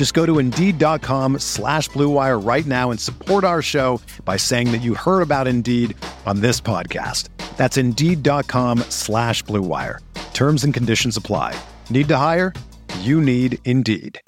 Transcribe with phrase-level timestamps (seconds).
[0.00, 4.78] Just go to Indeed.com slash BlueWire right now and support our show by saying that
[4.78, 7.28] you heard about Indeed on this podcast.
[7.58, 9.98] That's Indeed.com slash BlueWire.
[10.32, 11.54] Terms and conditions apply.
[11.90, 12.54] Need to hire?
[13.00, 14.18] You need Indeed.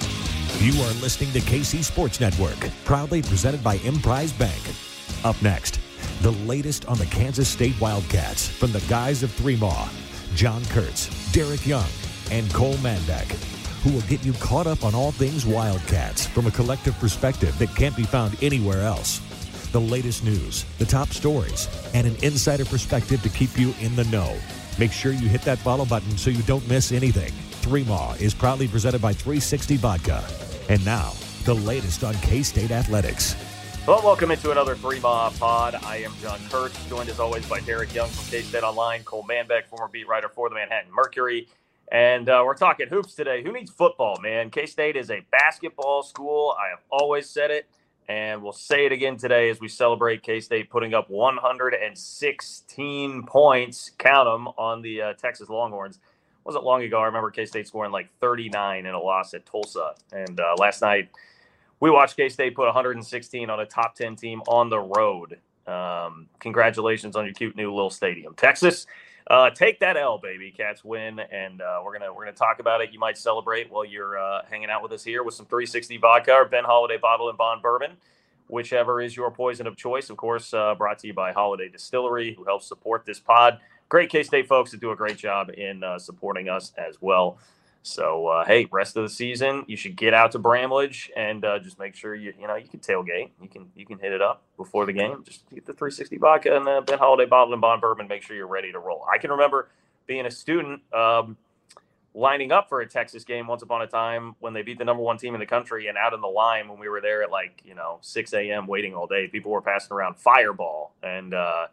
[0.00, 4.60] You are listening to KC Sports Network, proudly presented by Emprise Bank.
[5.22, 5.78] Up next,
[6.22, 9.88] the latest on the Kansas State Wildcats from the guys of Three Maw,
[10.34, 11.86] John Kurtz, Derek Young,
[12.30, 13.26] and Cole Manbeck,
[13.82, 17.74] who will get you caught up on all things Wildcats from a collective perspective that
[17.74, 19.20] can't be found anywhere else.
[19.72, 24.04] The latest news, the top stories, and an insider perspective to keep you in the
[24.04, 24.36] know.
[24.78, 27.32] Make sure you hit that follow button so you don't miss anything.
[27.60, 30.24] Three Maw is proudly presented by 360 Vodka.
[30.68, 31.12] And now,
[31.44, 33.36] the latest on K State Athletics.
[33.86, 35.74] Well, welcome into another Three Maw Pod.
[35.84, 39.24] I am John Kurtz, joined as always by Derek Young from K State Online, Cole
[39.28, 41.48] Manbeck, former beat writer for the Manhattan Mercury.
[41.90, 43.42] And uh, we're talking hoops today.
[43.42, 44.50] Who needs football, man?
[44.50, 46.54] K State is a basketball school.
[46.60, 47.66] I have always said it,
[48.08, 53.90] and we'll say it again today as we celebrate K State putting up 116 points,
[53.98, 55.98] count them, on the uh, Texas Longhorns
[56.44, 57.00] wasn't long ago.
[57.00, 59.94] I remember K State scoring like 39 in a loss at Tulsa.
[60.12, 61.08] And uh, last night,
[61.80, 65.38] we watched K State put 116 on a top 10 team on the road.
[65.66, 68.86] Um, congratulations on your cute new little stadium, Texas.
[69.30, 70.50] Uh, take that L, baby.
[70.50, 72.92] Cats win, and uh, we're gonna we're gonna talk about it.
[72.92, 76.32] You might celebrate while you're uh, hanging out with us here with some 360 vodka
[76.34, 77.92] or Ben Holladay bottled in bond bourbon,
[78.48, 80.10] whichever is your poison of choice.
[80.10, 84.10] Of course, uh, brought to you by Holladay Distillery, who helps support this pod great
[84.10, 87.38] K State folks that do a great job in uh, supporting us as well.
[87.82, 91.58] So uh, hey, rest of the season, you should get out to Bramlage and uh,
[91.58, 94.20] just make sure you you know you can tailgate, you can you can hit it
[94.20, 95.22] up before the game.
[95.24, 98.06] Just get the 360 vodka and the Ben Holladay bottled in bond bourbon.
[98.08, 99.04] Make sure you're ready to roll.
[99.12, 99.68] I can remember
[100.06, 100.82] being a student.
[100.92, 101.36] Um,
[102.12, 105.00] lining up for a Texas game once upon a time when they beat the number
[105.00, 107.30] one team in the country and out in the line when we were there at
[107.30, 108.66] like, you know, 6 a.m.
[108.66, 109.28] waiting all day.
[109.28, 110.92] People were passing around fireball.
[111.04, 111.68] And uh,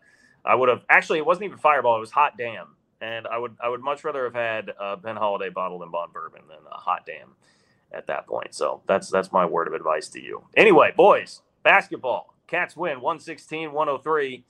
[0.48, 2.68] I would have actually it wasn't even Fireball; it was Hot Damn,
[3.02, 6.14] and I would I would much rather have had a Ben Holladay bottled in Bond
[6.14, 7.36] Bourbon than a Hot Damn
[7.92, 8.54] at that point.
[8.54, 10.44] So that's that's my word of advice to you.
[10.56, 12.34] Anyway, boys, basketball.
[12.48, 14.46] Cats win 116 103.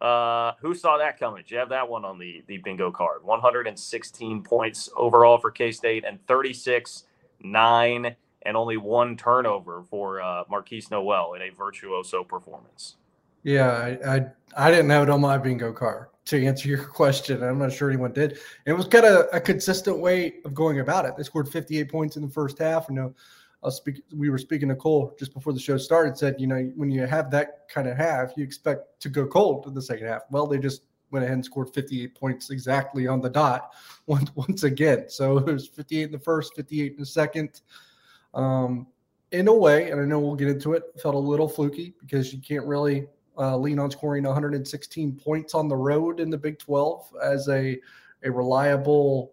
[0.00, 1.44] Uh, who saw that coming?
[1.46, 3.22] You have that one on the, the bingo card?
[3.22, 7.04] 116 points overall for K State and 36
[7.40, 12.96] 9 and only one turnover for uh, Markquis Nowell in a virtuoso performance.
[13.42, 14.26] Yeah, I, I,
[14.56, 17.42] I didn't have it on my bingo card to answer your question.
[17.42, 18.38] I'm not sure anyone did.
[18.66, 21.16] It was kind of a consistent way of going about it.
[21.16, 22.86] They scored 58 points in the first half.
[22.88, 23.14] You know,
[23.62, 26.16] I was speak, we were speaking to Cole just before the show started.
[26.16, 29.66] Said you know when you have that kind of half, you expect to go cold
[29.66, 30.22] in the second half.
[30.30, 33.72] Well, they just went ahead and scored 58 points exactly on the dot
[34.06, 35.06] once once again.
[35.08, 37.60] So it was 58 in the first, 58 in the second.
[38.34, 38.86] Um,
[39.30, 42.34] in a way, and I know we'll get into it, felt a little fluky because
[42.34, 43.06] you can't really
[43.38, 47.78] uh, lean on scoring 116 points on the road in the Big 12 as a
[48.24, 49.32] a reliable,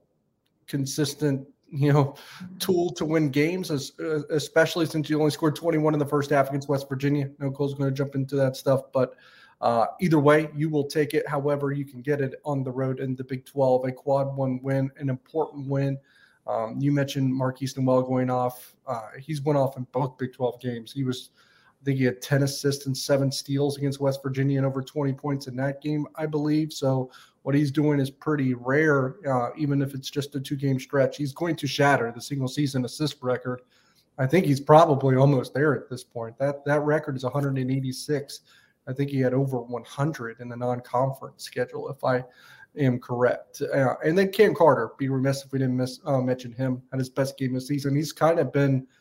[0.67, 2.15] consistent you know
[2.57, 6.29] tool to win games, as, uh, especially since you only scored 21 in the first
[6.31, 7.29] half against West Virginia.
[7.39, 9.15] No, Cole's going to jump into that stuff, but
[9.61, 11.27] uh, either way, you will take it.
[11.27, 14.59] However, you can get it on the road in the Big 12, a quad one
[14.63, 15.97] win, an important win.
[16.47, 18.73] Um, you mentioned Markquis Nowell going off.
[18.87, 20.91] Uh, he's went off in both Big 12 games.
[20.91, 21.31] He was
[21.81, 25.13] I think he had 10 assists and seven steals against West Virginia and over 20
[25.13, 26.73] points in that game, I believe.
[26.73, 27.09] So
[27.43, 31.15] what he's doing is pretty rare, uh, even if it's just a two game stretch.
[31.15, 33.61] He's going to shatter the single season assist record.
[34.17, 36.37] I think he's probably almost there at this point.
[36.37, 38.41] That that record is 186.
[38.85, 42.25] I think he had over 100 in the non-conference schedule, if I
[42.77, 43.61] am correct.
[43.61, 46.99] Uh, and then Cam Carter, be remiss if we didn't miss, uh, mention him at
[46.99, 47.95] his best game of the season.
[47.95, 48.85] He's kind of been–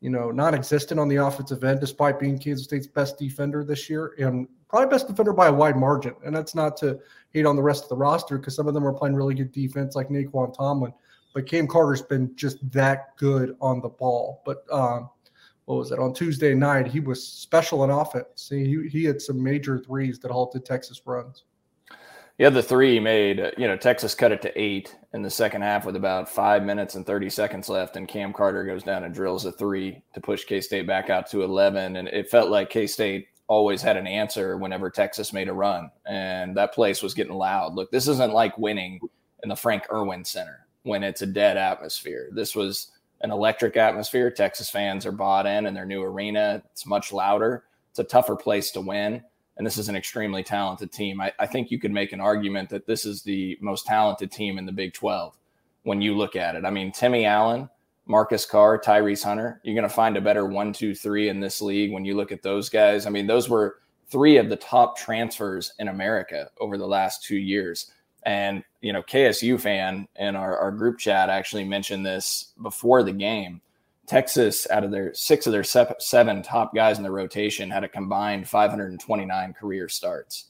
[0.00, 4.14] you know, non-existent on the offensive end, despite being Kansas State's best defender this year
[4.18, 6.14] and probably best defender by a wide margin.
[6.24, 6.98] And that's not to
[7.32, 9.52] hate on the rest of the roster because some of them are playing really good
[9.52, 10.92] defense, like Nae'Qwan Tomlin.
[11.34, 14.42] But Cam Carter's been just that good on the ball.
[14.44, 15.10] But um,
[15.66, 16.86] what was it on Tuesday night?
[16.86, 18.48] He was special in offense.
[18.48, 21.44] He he had some major threes that halted Texas runs.
[22.38, 25.62] Yeah, other three made, uh, you know, Texas cut it to eight in the second
[25.62, 27.96] half with about five minutes and 30 seconds left.
[27.96, 31.30] And Cam Carter goes down and drills a three to push K State back out
[31.30, 31.96] to 11.
[31.96, 35.90] And it felt like K State always had an answer whenever Texas made a run.
[36.04, 37.74] And that place was getting loud.
[37.74, 39.00] Look, this isn't like winning
[39.42, 42.28] in the Frank Erwin Center when it's a dead atmosphere.
[42.32, 42.90] This was
[43.22, 44.30] an electric atmosphere.
[44.30, 46.62] Texas fans are bought in in their new arena.
[46.72, 49.22] It's much louder, it's a tougher place to win
[49.56, 51.20] and this is an extremely talented team.
[51.20, 54.58] I, I, think you could make an argument that this is the most talented team
[54.58, 55.36] in the Big 12
[55.84, 56.64] when you look at it.
[56.64, 57.70] I mean, Timmy Allen,
[58.06, 61.62] Marcus Carr, Tyrese Hunter, you're going to find a better one, two, three in this
[61.62, 63.06] league when you look at those guys.
[63.06, 67.36] I mean, those were three of the top transfers in America over the last two
[67.36, 67.90] years.
[68.24, 73.12] And, you know, KSU fan in our, our group chat actually mentioned this before the
[73.12, 73.60] game
[74.06, 77.88] Texas, out of their six of their seven top guys in the rotation, had a
[77.88, 80.46] combined 529 career starts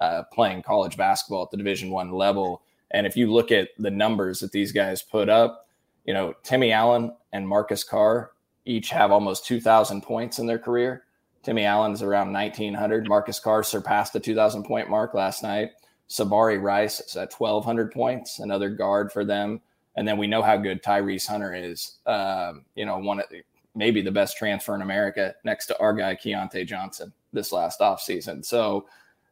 [0.00, 2.62] uh, playing college basketball at the Division One level.
[2.92, 5.66] And if you look at the numbers that these guys put up,
[6.04, 8.32] you know Timmy Allen and Marcus Carr
[8.64, 11.04] each have almost 2,000 points in their career.
[11.42, 13.08] Timmy Allen is around 1,900.
[13.08, 15.70] Marcus Carr surpassed the 2,000 point mark last night.
[16.08, 19.60] Sir'Jabari Rice is at 1,200 points, another guard for them.
[19.96, 21.98] And then we know how good Tyrese Hunter is.
[22.06, 23.42] Um, you know, one of the,
[23.74, 28.44] maybe the best transfer in America next to our guy Keyontae Johnson this last offseason.
[28.44, 28.86] So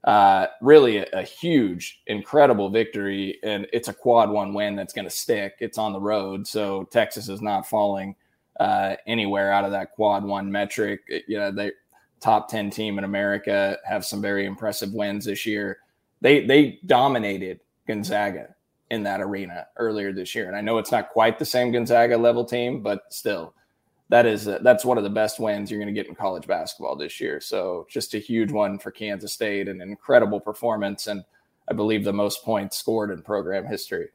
[0.05, 3.39] uh, really a, a, huge, incredible victory.
[3.43, 5.57] And it's a quad one win that's going to stick.
[5.61, 6.47] It's on the road.
[6.47, 8.15] So Texas is not falling
[8.61, 11.01] uh, anywhere out of that quad one metric.
[11.27, 11.73] You know, they
[12.21, 15.79] top 10 team in America have some very impressive wins this year.
[16.21, 18.55] They, they dominated Gonzaga
[18.91, 20.49] in that arena earlier this year.
[20.49, 23.55] And I know it's not quite the same Gonzaga level team, but still,
[24.09, 26.47] that is a, that's one of the best wins you're going to get in college
[26.47, 27.41] basketball this year.
[27.41, 31.23] So just a huge one for Kansas State, an incredible performance, and
[31.71, 34.09] I believe the most points scored in program history.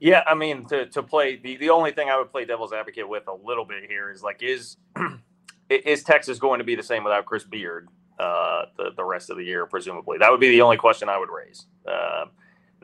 [0.00, 3.08] Yeah, I mean to, to play the, the only thing I would play devil's advocate
[3.08, 4.76] with a little bit here is like is
[5.70, 7.88] is Texas going to be the same without Chris Beard
[8.18, 9.64] uh, the the rest of the year?
[9.64, 11.66] Presumably, that would be the only question I would raise.
[11.86, 12.26] Uh,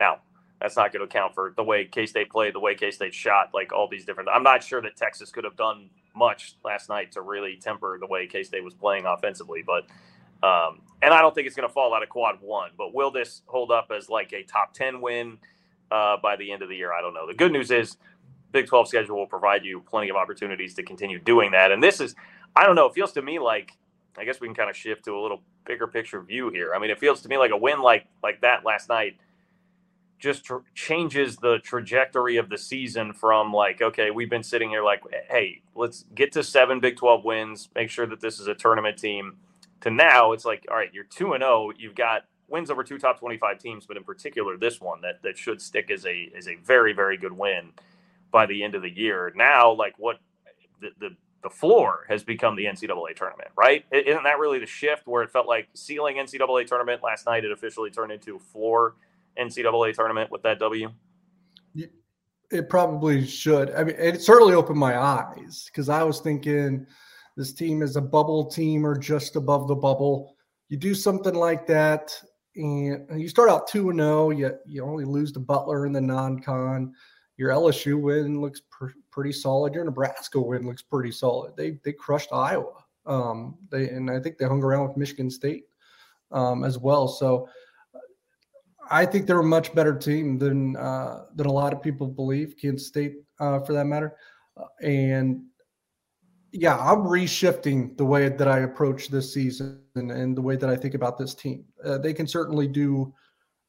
[0.03, 0.19] now,
[0.59, 3.13] that's not going to account for the way K State played, the way K State
[3.13, 4.29] shot, like all these different.
[4.33, 8.07] I'm not sure that Texas could have done much last night to really temper the
[8.07, 9.85] way K State was playing offensively, but.
[10.43, 13.11] Um, and I don't think it's going to fall out of quad one, but will
[13.11, 15.37] this hold up as like a top 10 win
[15.89, 16.91] uh, by the end of the year?
[16.91, 17.25] I don't know.
[17.25, 17.95] The good news is
[18.51, 21.71] Big 12 schedule will provide you plenty of opportunities to continue doing that.
[21.71, 22.13] And this is,
[22.57, 23.71] I don't know, it feels to me like,
[24.17, 26.73] I guess we can kind of shift to a little bigger picture view here.
[26.75, 29.15] I mean, it feels to me like a win like like that last night
[30.23, 34.81] just tr- changes the trajectory of the season from like, okay, we've been sitting here
[34.81, 38.55] like, hey, let's get to seven Big 12 wins, make sure that this is a
[38.55, 39.35] tournament team,
[39.81, 42.97] to now it's like, all right, you're 2 and 0, you've got wins over two
[42.97, 46.47] top 25 teams, but in particular this one that that should stick as a as
[46.47, 47.71] a very very good win
[48.31, 49.33] by the end of the year.
[49.35, 50.19] Now, like what
[50.79, 51.09] the the,
[51.41, 53.83] the floor has become the NCAA tournament, right?
[53.91, 57.43] Isn't that really the shift where it felt like ceiling NCAA tournament last night?
[57.43, 58.95] It officially turned into floor
[59.39, 60.89] NCAA tournament with that W?
[62.51, 63.71] It probably should.
[63.71, 66.85] I mean, it certainly opened my eyes because I was thinking
[67.35, 70.35] this team is a bubble team or just above the bubble.
[70.69, 72.15] You do something like that,
[72.55, 74.25] and you start out two and zero.
[74.25, 76.93] Oh, you you only lose to Butler in the non-con.
[77.37, 79.73] Your LSU win looks pr- pretty solid.
[79.73, 81.57] Your Nebraska win looks pretty solid.
[81.57, 82.83] They they crushed Iowa.
[83.05, 85.65] Um, they and I think they hung around with Michigan State
[86.31, 87.07] um, as well.
[87.07, 87.49] So
[88.89, 92.55] I think they're a much better team than uh, than a lot of people believe.
[92.59, 94.15] Kansas State, uh, for that matter,
[94.57, 95.43] uh, and
[96.51, 100.69] yeah, I'm reshifting the way that I approach this season and, and the way that
[100.69, 101.65] I think about this team.
[101.83, 103.13] Uh, they can certainly do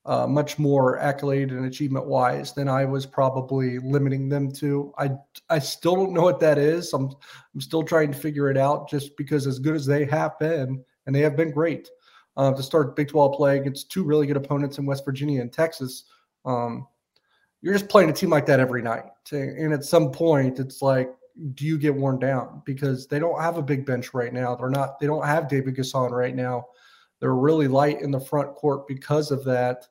[0.05, 4.93] uh, much more accolade and achievement wise than I was probably limiting them to.
[4.99, 5.13] I
[5.49, 6.93] I still don't know what that is.
[6.93, 7.09] I'm
[7.55, 8.91] I'm still trying to figure it out.
[8.91, 11.89] Just because as good as they have been, and they have been great
[12.37, 15.53] uh, to start Big 12 play against two really good opponents in West Virginia and
[15.53, 16.05] Texas.
[16.45, 16.87] Um,
[17.63, 19.05] you're just playing a team like that every night.
[19.33, 21.11] And at some point, it's like,
[21.55, 22.63] do you get worn down?
[22.65, 24.55] Because they don't have a big bench right now.
[24.55, 26.67] They're not, they don't have David N'Guessan right now.
[27.21, 29.87] They're really light in the front court because of that.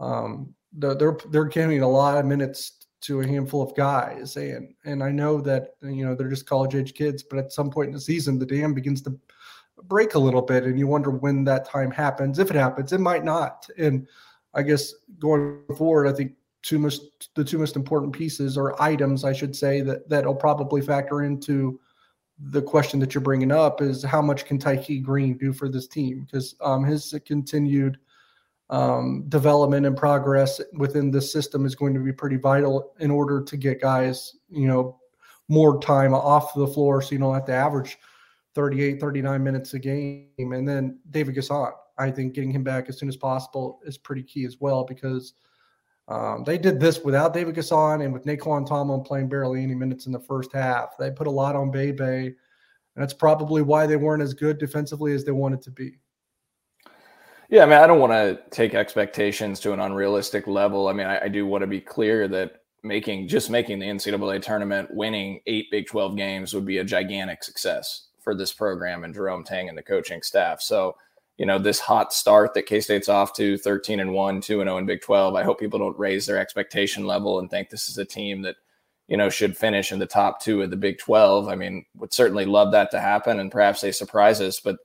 [0.00, 4.74] Um, they're, they're, they're giving a lot of minutes to a handful of guys, and
[4.84, 7.88] and I know that you know they're just college age kids, but at some point
[7.88, 9.18] in the season, the dam begins to
[9.88, 12.38] break a little bit, and you wonder when that time happens.
[12.38, 13.68] If it happens, it might not.
[13.78, 14.06] And
[14.54, 19.24] I guess going forward, I think two most the two most important pieces or items,
[19.24, 21.80] I should say, that that'll probably factor into
[22.38, 25.86] the question that you're bringing up is how much can Tykei Greene do for this
[25.86, 26.26] team?
[26.26, 27.98] Because um, his continued
[28.70, 33.42] um, development and progress within this system is going to be pretty vital in order
[33.42, 34.98] to get guys, you know,
[35.48, 37.98] more time off the floor so you don't have to average
[38.54, 40.28] 38, 39 minutes a game.
[40.38, 44.22] And then David N'Guessan, I think getting him back as soon as possible is pretty
[44.22, 45.34] key as well because
[46.08, 50.06] um, they did this without David N'Guessan and with Nae'Qwan Tomlin playing barely any minutes
[50.06, 50.96] in the first half.
[50.98, 52.34] They put a lot on Bebe, and
[52.96, 55.92] that's probably why they weren't as good defensively as they wanted to be.
[57.48, 60.88] Yeah, I mean, I don't want to take expectations to an unrealistic level.
[60.88, 64.42] I mean, I, I do want to be clear that making just making the NCAA
[64.42, 69.14] tournament, winning eight Big 12 games would be a gigantic success for this program and
[69.14, 70.60] Jerome Tang and the coaching staff.
[70.60, 70.96] So,
[71.38, 74.68] you know, this hot start that K State's off to 13 and 1, 2 and
[74.68, 77.88] 0 in Big 12, I hope people don't raise their expectation level and think this
[77.88, 78.56] is a team that,
[79.08, 81.48] you know, should finish in the top two of the Big 12.
[81.48, 84.76] I mean, would certainly love that to happen and perhaps they surprise us, but,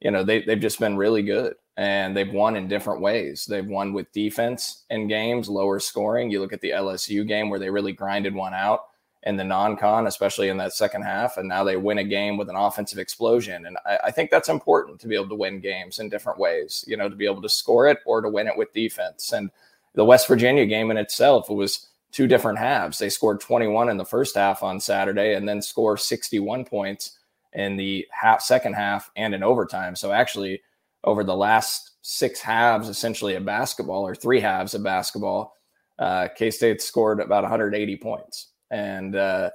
[0.00, 3.46] you know, they, they've just been really good and they've won in different ways.
[3.46, 6.30] They've won with defense in games, lower scoring.
[6.30, 8.80] You look at the LSU game where they really grinded one out
[9.24, 11.36] in the non-con, especially in that second half.
[11.36, 13.66] And now they win a game with an offensive explosion.
[13.66, 16.84] And I, I, think that's important to be able to win games in different ways,
[16.88, 19.32] you know, to be able to score it or to win it with defense.
[19.32, 19.50] And
[19.94, 22.98] the West Virginia game in itself, it was two different halves.
[22.98, 27.18] They scored 21 in the first half on Saturday and then score 61 points
[27.52, 29.94] in the half second half and in overtime.
[29.94, 30.62] So actually
[31.04, 35.56] over the last six halves, essentially of basketball or three halves of basketball,
[35.98, 39.50] uh, K-State scored about 180 points and uh,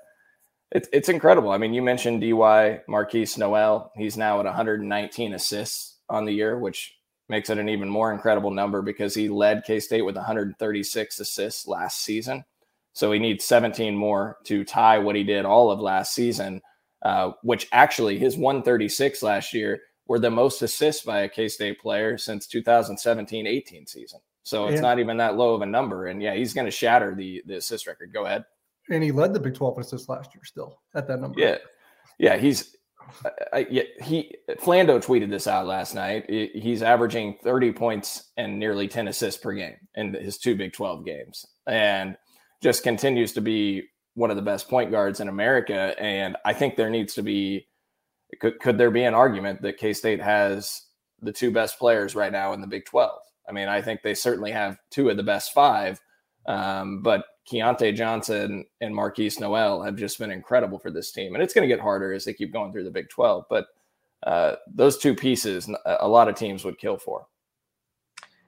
[0.71, 1.51] it's it's incredible.
[1.51, 3.91] I mean, you mentioned Dy Markquis Nowell.
[3.97, 6.93] He's now at 119 assists on the year, which
[7.27, 11.67] makes it an even more incredible number because he led K State with 136 assists
[11.67, 12.45] last season.
[12.93, 16.61] So he needs 17 more to tie what he did all of last season,
[17.03, 21.79] uh, which actually his 136 last year were the most assists by a K State
[21.79, 24.19] player since 2017 18 season.
[24.43, 24.81] So it's yeah.
[24.81, 26.07] not even that low of a number.
[26.07, 28.13] And yeah, he's going to shatter the, the assist record.
[28.13, 28.45] Go ahead
[28.89, 31.39] and he led the Big 12 assists last year still at that number.
[31.39, 31.57] Yeah.
[32.19, 32.37] Yeah.
[32.37, 32.75] He's,
[33.53, 36.29] I, yeah, he, Flando tweeted this out last night.
[36.29, 41.05] He's averaging 30 points and nearly 10 assists per game in his two Big 12
[41.05, 42.17] games and
[42.61, 43.83] just continues to be
[44.15, 45.95] one of the best point guards in America.
[45.99, 47.67] And I think there needs to be,
[48.41, 50.81] could, could there be an argument that K State has
[51.21, 53.19] the two best players right now in the Big 12?
[53.47, 56.01] I mean, I think they certainly have two of the best five.
[56.45, 61.33] Um, but Keyontae Johnson and Markquis Nowell have just been incredible for this team.
[61.33, 63.45] And it's going to get harder as they keep going through the Big 12.
[63.49, 63.67] But
[64.23, 67.27] uh, those two pieces, a lot of teams would kill for.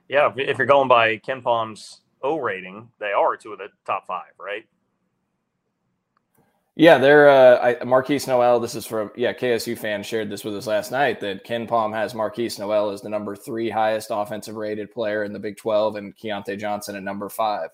[0.10, 4.34] Yeah, if you're going by KenPom's O rating, they are two of the top five,
[4.40, 4.66] right?
[6.76, 8.60] Yeah, they're uh, I, Markquis Nowell.
[8.60, 12.14] This is from yeah, KSU fan shared this with us last night that KenPom has
[12.14, 16.18] Markquis Nowell as the number three highest offensive rated player in the Big 12 and
[16.18, 17.70] Keyontae Johnson at number five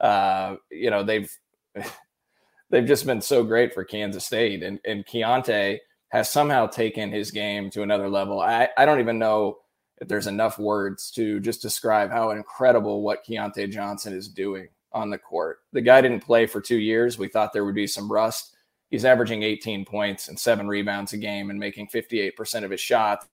[0.00, 1.30] uh, you know, they've
[2.70, 4.62] they've just been so great for Kansas State.
[4.62, 8.40] And and Keyontae has somehow taken his game to another level.
[8.40, 9.58] I, I don't even know
[10.00, 15.10] if there's enough words to just describe how incredible what Keyontae Johnson is doing on
[15.10, 15.58] the court.
[15.72, 17.18] The guy didn't play for two years.
[17.18, 18.56] We thought there would be some rust.
[18.90, 23.26] He's averaging 18 points and seven rebounds a game and making 58% of his shots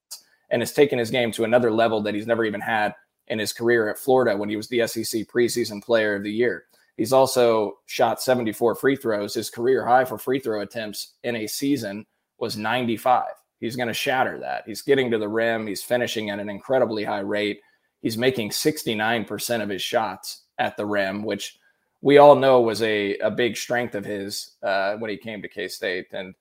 [0.50, 2.96] and has taken his game to another level that he's never even had
[3.32, 6.66] in his career at Florida when he was the SEC preseason player of the year.
[6.98, 9.34] He's also shot 74 free throws.
[9.34, 12.06] His career high for free throw attempts in a season
[12.38, 13.24] was 95.
[13.62, 14.64] He's going to shatter that.
[14.68, 15.66] He's getting to the rim.
[15.66, 17.62] He's finishing at an incredibly high rate.
[18.02, 21.58] He's making 69% of his shots at the rim, which
[22.02, 25.48] we all know was a, a big strength of his uh, when he came to
[25.48, 26.08] K State.
[26.12, 26.36] And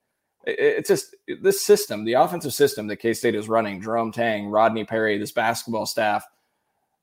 [0.44, 4.48] it, it's just this system, the offensive system that K State is running, Jerome Tang,
[4.48, 6.24] Rodney Perry, this basketball staff–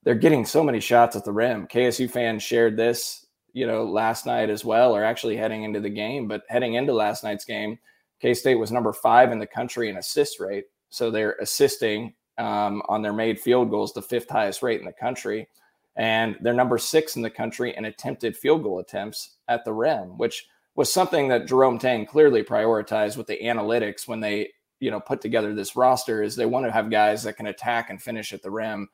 [0.07, 1.67] they're getting so many shots at the rim.
[1.67, 5.89] KSU fans shared this, you know, last night as well, or actually heading into the
[5.89, 6.29] game.
[6.29, 7.77] But heading into last night's game,
[8.21, 10.63] K State was number five in the country in assist rate.
[10.87, 14.93] So they're assisting um, on their made field goals, the fifth highest rate in the
[14.93, 15.49] country.
[15.97, 20.17] And they're number six in the country in attempted field goal attempts at the rim,
[20.17, 20.47] which
[20.77, 25.19] was something that Jerome Tang clearly prioritized with the analytics when they, you know, put
[25.19, 28.41] together this roster is they want to have guys that can attack and finish at
[28.41, 28.87] the rim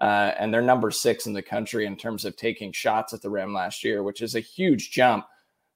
[0.00, 3.28] Uh, and they're number six in the country in terms of taking shots at the
[3.28, 5.26] rim last year, which is a huge jump.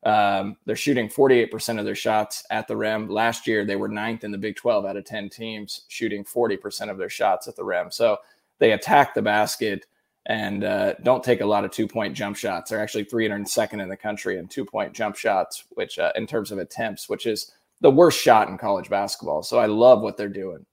[0.04, 3.08] Um, they're shooting 48% of their shots at the rim.
[3.08, 6.90] Last year, they were ninth in the Big 12 out of 10 teams, shooting 40%
[6.90, 7.90] of their shots at the rim.
[7.90, 8.18] So
[8.58, 9.86] they attack the basket
[10.26, 12.70] and uh, don't take a lot of two point jump shots.
[12.70, 16.50] They're actually 302nd in the country in two point jump shots, which uh, in terms
[16.50, 19.42] of attempts, which is the worst shot in college basketball.
[19.42, 20.64] So I love what they're doing.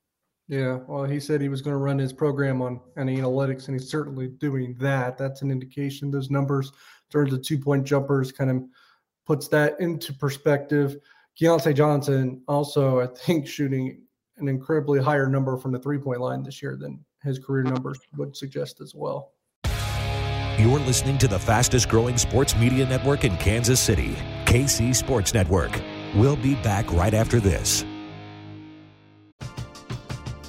[0.51, 3.89] Yeah, well, he said he was going to run his program on analytics, and he's
[3.89, 5.17] certainly doing that.
[5.17, 6.12] That's an indication.
[6.12, 6.74] Those numbers,
[7.10, 8.63] terms of two point jumpers, kind of
[9.25, 10.98] puts that into perspective.
[11.39, 14.01] Keyontae Johnson also, I think, shooting
[14.39, 18.01] an incredibly higher number from the three point line this year than his career numbers
[18.17, 19.31] would suggest as well.
[20.60, 25.72] You're listening to the fastest growing sports media network in Kansas City, KC Sports Network.
[26.13, 27.86] We'll be back right after this.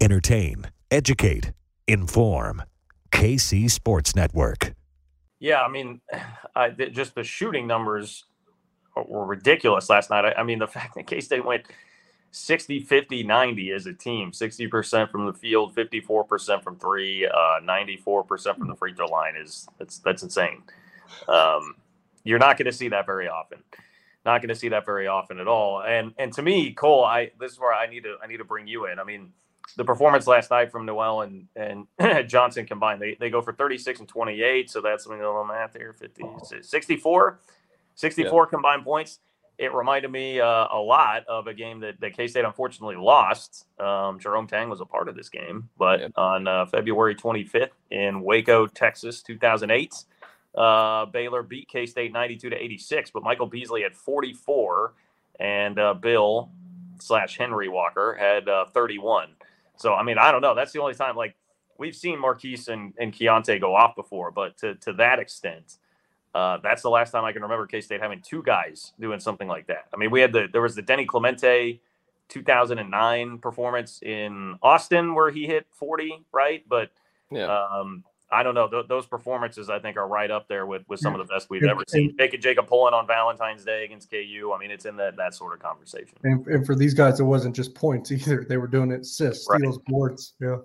[0.00, 1.52] Entertain, educate,
[1.88, 2.62] inform.
[3.12, 4.74] KC Sports Network.
[5.38, 6.00] Yeah, I mean,
[6.54, 8.24] I, just the shooting numbers
[8.94, 10.24] were ridiculous last night.
[10.24, 11.64] I, I mean, the fact that K State went
[12.30, 18.58] 60, 50, 90 as a team 60% from the field, 54% from three, uh, 94%
[18.58, 20.62] from the free throw line is that's, that's insane.
[21.28, 21.76] Um,
[22.24, 23.58] you're not going to see that very often.
[24.26, 25.82] Not going to see that very often at all.
[25.82, 28.44] And and to me, Cole, I this is where I need to I need to
[28.44, 28.98] bring you in.
[28.98, 29.32] I mean,
[29.76, 31.86] the performance last night from Nowell and and
[32.28, 34.70] Johnson combined, they, they go for 36 and 28.
[34.70, 36.24] So that's something a little math here 50,
[36.62, 37.40] 64,
[37.94, 38.50] 64 yeah.
[38.50, 39.18] combined points.
[39.58, 43.66] It reminded me uh, a lot of a game that, that K State unfortunately lost.
[43.80, 46.08] Um, Jerome Tang was a part of this game, but yeah.
[46.16, 49.94] on uh, February 25th in Waco, Texas, 2008,
[50.56, 54.92] uh, Baylor beat K State 92 to 86, but Michael Beasley had 44,
[55.40, 56.50] and uh, Bill
[57.00, 59.28] slash Henry Walker had uh, 31.
[59.76, 60.54] So I mean, I don't know.
[60.54, 61.34] That's the only time like
[61.78, 65.78] we've seen Markquis and, and Keyontae go off before, but to to that extent,
[66.34, 69.48] uh, that's the last time I can remember K State having two guys doing something
[69.48, 69.86] like that.
[69.92, 71.80] I mean, we had the there was the Denny Clemente
[72.28, 76.64] 2009 performance in Austin where he hit 40, right?
[76.68, 76.90] But
[77.30, 77.46] yeah.
[77.46, 78.68] um, I don't know.
[78.68, 81.48] Th- those performances, I think, are right up there with, with some of the best
[81.48, 82.14] we've ever seen.
[82.18, 84.52] Jake and Jacob Pullen on Valentine's Day against KU.
[84.54, 86.18] I mean, it's in that that sort of conversation.
[86.24, 88.44] And, and for these guys, it wasn't just points either.
[88.48, 89.60] They were doing it assists, right.
[89.60, 90.34] steals, boards.
[90.40, 90.56] Yeah.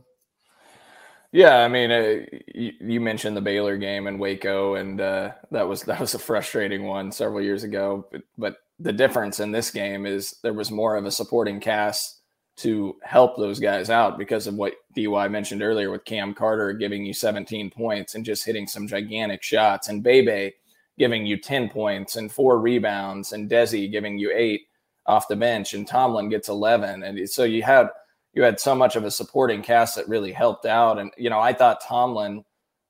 [1.34, 5.65] Yeah, I mean, uh, you, you, mentioned the Baylor game in Waco, and uh, that
[5.65, 8.06] was that was a frustrating one several years ago.
[8.12, 12.20] But, but the difference in this game is there was more of a supporting cast
[12.57, 17.05] to help those guys out because of what DY mentioned earlier with Cam Carter giving
[17.05, 20.53] you 17 points and just hitting some gigantic shots, and Bebe
[20.97, 24.67] giving you 10 points and four rebounds, and Desi giving you eight
[25.05, 27.03] off the bench, and Tomlin gets 11.
[27.03, 27.87] And so you had
[28.33, 30.99] you had so much of a supporting cast that really helped out.
[30.99, 32.43] And you know, I thought Tomlin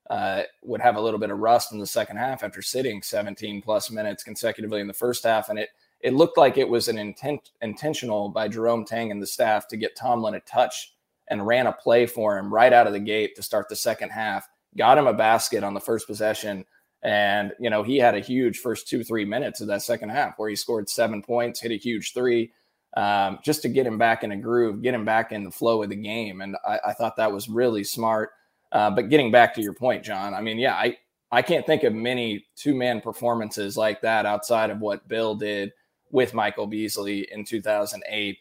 [0.09, 3.61] uh, would have a little bit of rust in the second half after sitting 17
[3.61, 5.69] plus minutes consecutively in the first half, and it
[6.03, 9.77] it looked like it was an intent intentional by Jerome Tang and the staff to
[9.77, 10.93] get Tomlin a touch
[11.29, 14.09] and ran a play for him right out of the gate to start the second
[14.09, 14.47] half.
[14.77, 16.65] Got him a basket on the first possession,
[17.03, 20.37] And, you know, he had a huge first two, three minutes of that second half
[20.37, 22.51] where he scored seven points, hit a huge three,
[22.95, 25.81] um, just to get him back in a groove, get him back in the flow
[25.81, 26.41] of the game.
[26.41, 28.31] And I, I thought that was really smart.
[28.71, 30.97] Uh, but getting back to your point, John, I mean, yeah, I,
[31.31, 35.71] I can't think of many two man performances like that outside of what Bill did
[36.11, 38.37] with Michael Beasley in 2008.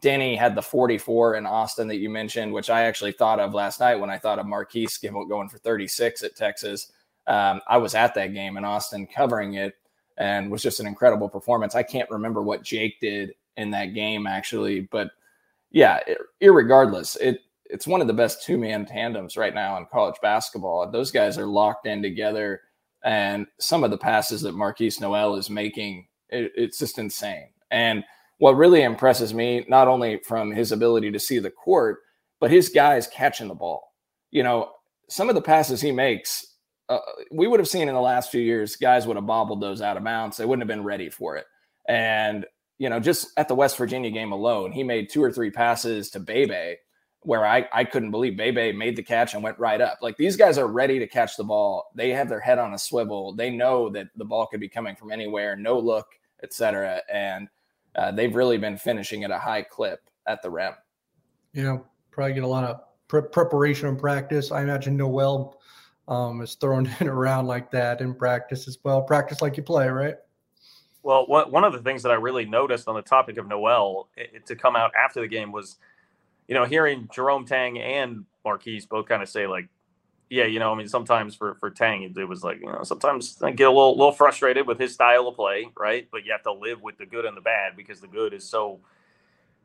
[0.00, 3.80] Denny had the 44 in Austin that you mentioned, which I actually thought of last
[3.80, 6.92] night when I thought of Markquis going for 36 at Texas.
[7.26, 9.74] Um, I was at that game in Austin covering it
[10.16, 11.74] and was just an incredible performance.
[11.74, 15.10] I can't remember what Jake did in that game actually, but
[15.70, 19.86] yeah, it, irregardless, it it's one of the best two man tandems right now in
[19.86, 20.88] college basketball.
[20.90, 22.60] Those guys are locked in together,
[23.02, 27.48] and some of the passes that Markquis Nowell is making, it, it's just insane.
[27.70, 28.04] And
[28.38, 31.98] what really impresses me, not only from his ability to see the court,
[32.40, 33.92] but his guys catching the ball.
[34.30, 34.72] You know,
[35.08, 36.54] some of the passes he makes
[36.88, 36.98] uh,
[37.30, 39.96] we would have seen in the last few years, guys would have bobbled those out
[39.96, 40.36] of bounds.
[40.36, 41.46] They wouldn't have been ready for it.
[41.88, 42.44] And,
[42.78, 46.10] you know, just at the West Virginia game alone, he made two or three passes
[46.10, 46.76] to Bebe
[47.20, 49.98] where I, I couldn't believe Bebe made the catch and went right up.
[50.02, 51.90] Like these guys are ready to catch the ball.
[51.94, 53.34] They have their head on a swivel.
[53.34, 56.06] They know that the ball could be coming from anywhere, no look,
[56.44, 57.02] etc.
[57.12, 57.48] And
[57.96, 60.74] uh, they've really been finishing at a high clip at the rim.
[61.52, 61.78] Yeah,
[62.12, 64.52] probably get a lot of pre- preparation and practice.
[64.52, 65.60] I imagine Nowell
[66.08, 69.02] um, is throwing it around like that in practice as well.
[69.02, 70.16] Practice like you play, right?
[71.02, 74.46] Well, one of the things that I really noticed on the topic of Nowell it,
[74.46, 75.76] to come out after the game was,
[76.48, 79.68] you know, hearing Jerome Tang and Markquis both kind of say like,
[80.30, 83.40] yeah, you know, I mean, sometimes for for Tang, it was like, you know, sometimes
[83.42, 86.08] I get a little little frustrated with his style of play, right?
[86.10, 88.48] But you have to live with the good and the bad because the good is
[88.48, 88.80] so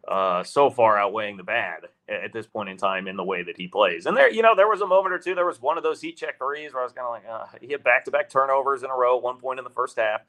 [0.08, 3.58] uh, so far outweighing the bad at this point in time in the way that
[3.58, 4.06] he plays.
[4.06, 5.36] And there, you know, there was a moment or two.
[5.36, 7.58] There was one of those heat check threes where I was kind of like, uh,
[7.62, 9.98] he had back to back turnovers in a row at one point in the first
[9.98, 10.22] half.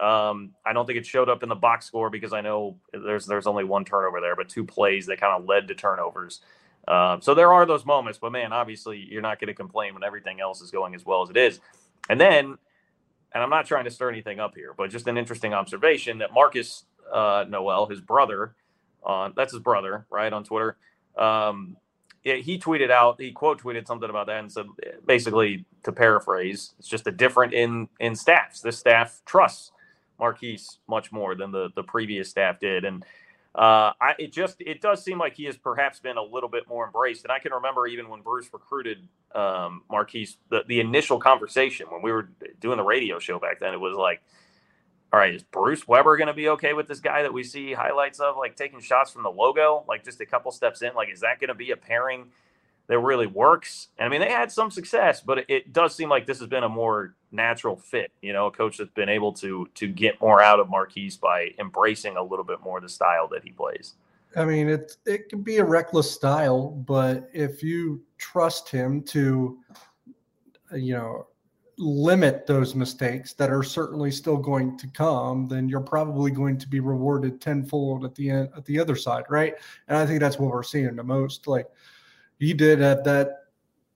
[0.00, 3.26] Um, I don't think it showed up in the box score because I know there's
[3.26, 6.40] there's only one turnover there, but two plays that kind of led to turnovers.
[6.88, 10.02] Um, so there are those moments, but man, obviously you're not going to complain when
[10.02, 11.60] everything else is going as well as it is.
[12.08, 12.58] And then,
[13.34, 16.32] and I'm not trying to stir anything up here, but just an interesting observation that
[16.32, 18.54] Marcus uh, Nowell, his brother,
[19.02, 20.76] on that's his brother, right, on Twitter.
[21.16, 21.76] Um,
[22.24, 24.66] yeah, he tweeted out, he quote tweeted something about that and said,
[25.06, 28.60] basically, to paraphrase, it's just a different in in staffs.
[28.60, 29.72] This staff trusts
[30.20, 33.04] Markquis much more than the the previous staff did, and
[33.54, 36.66] uh, I it just it does seem like he has perhaps been a little bit
[36.68, 37.24] more embraced.
[37.24, 42.02] And I can remember even when Bruce recruited um, Markquis, the the initial conversation when
[42.02, 44.22] we were doing the radio show back then, it was like
[45.12, 47.74] all right, is Bruce Weber going to be okay with this guy that we see
[47.74, 50.94] highlights of, like taking shots from the logo, like just a couple steps in?
[50.94, 52.30] Like, is that going to be a pairing
[52.88, 53.88] that really works?
[53.98, 56.48] And I mean, they had some success, but it, it, does seem like this has
[56.48, 58.12] been a more natural fit.
[58.22, 61.50] You know, a coach that's been able to to get more out of Markquis by
[61.58, 63.94] embracing a little bit more the style that he plays.
[64.36, 69.58] I mean, it it can be a reckless style, but if you trust him to,
[70.72, 71.26] you know,
[71.78, 76.68] limit those mistakes that are certainly still going to come, then you're probably going to
[76.68, 79.54] be rewarded tenfold at the end at the other side, right?
[79.88, 81.46] And I think that's what we're seeing the most.
[81.46, 81.66] Like
[82.42, 83.44] he did at that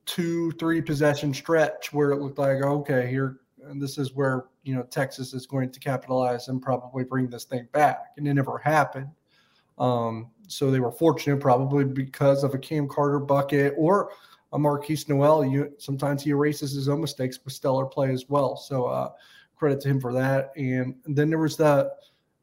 [0.04, 3.40] two, three possession stretch where it looked like, okay, here
[3.74, 7.66] this is where you know Texas is going to capitalize and probably bring this thing
[7.72, 9.08] back, and it never happened.
[9.78, 14.12] Um, so they were fortunate, probably because of a Cam Carter bucket or
[14.52, 15.44] a Markquis Nowell.
[15.44, 18.56] you sometimes he erases his own mistakes with stellar play as well.
[18.56, 19.10] So uh,
[19.56, 20.52] credit to him for that.
[20.56, 21.96] And then there was that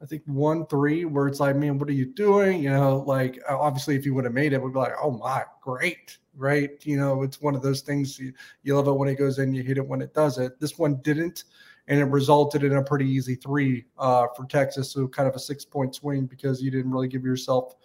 [0.04, 2.62] I think one three where it's like, man, what are you doing?
[2.62, 5.44] You know, like obviously if you would have made it, we'd be like, oh my,
[5.62, 6.72] great, right?
[6.86, 9.54] You know, it's one of those things you, you love it when it goes in,
[9.54, 10.60] you hate it when it does it.
[10.60, 11.46] This one didn't,
[11.88, 15.40] and it resulted in a pretty easy three uh, for Texas, so kind of a
[15.40, 17.76] six point swing because you didn't really give yourself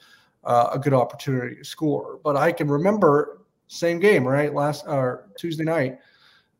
[0.42, 2.18] uh, a good opportunity to score.
[2.24, 4.52] But I can remember same game, right?
[4.52, 5.98] Last or uh, Tuesday night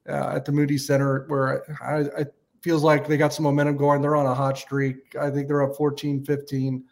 [0.08, 2.24] uh, at the Moody Center, where I, I
[2.62, 4.00] feels like they got some momentum going.
[4.00, 5.14] They're on a hot streak.
[5.20, 6.84] I think they're up 14, 15.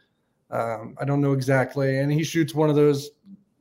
[0.51, 1.99] Um, I don't know exactly.
[1.99, 3.11] And he shoots one of those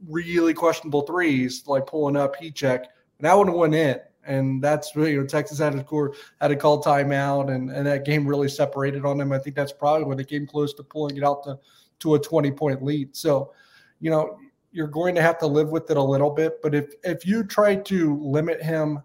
[0.08, 2.86] really questionable threes, like pulling up heat check.
[3.18, 4.00] And that one went in.
[4.28, 7.86] And that's really, you know, Texas had to score, had to call timeout, and, and
[7.86, 9.32] that game really separated on them.
[9.32, 11.60] I think that's probably when they came close to pulling it out to,
[12.00, 13.16] to a 20 point lead.
[13.16, 13.54] So,
[14.00, 14.40] you know,
[14.72, 16.62] you're going to have to live with it a little bit.
[16.62, 19.02] But if if you try to limit him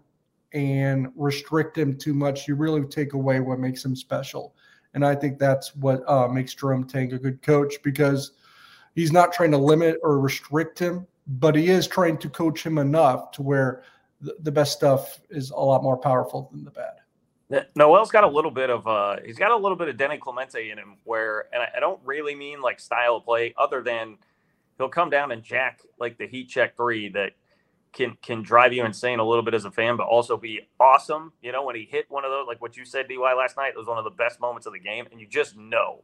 [0.53, 4.55] and restrict him too much, you really take away what makes him special.
[4.93, 8.31] And I think that's what uh, makes Jerome Tang a good coach because
[8.95, 12.77] he's not trying to limit or restrict him, but he is trying to coach him
[12.77, 13.83] enough to where
[14.19, 16.95] the, the best stuff is a lot more powerful than the bad.
[17.75, 20.71] Nowell's got a little bit of uh, he's got a little bit of Denny Clemente
[20.71, 24.17] in him, where and I, I don't really mean like style of play, other than
[24.77, 27.33] he'll come down and jack like the heat check three that
[27.93, 31.33] can can drive you insane a little bit as a fan, but also be awesome.
[31.41, 33.69] You know, when he hit one of those, like what you said, DY last night,
[33.69, 36.03] it was one of the best moments of the game, and you just know,